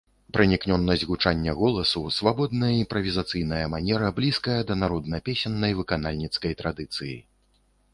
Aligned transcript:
Пранікнёнасць 0.35 1.03
гучання 1.11 1.53
голасу, 1.59 2.03
свабодная 2.17 2.71
імправізацыйная 2.81 3.63
манера 3.77 4.13
блізкія 4.21 4.59
да 4.71 4.81
народна-песеннай 4.85 5.71
выканальніцкай 5.83 6.61
традыцыі. 6.65 7.17